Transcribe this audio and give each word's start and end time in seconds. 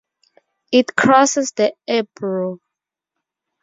It 0.71 0.95
crosses 0.95 1.51
the 1.55 1.75
Ebro. 1.87 2.57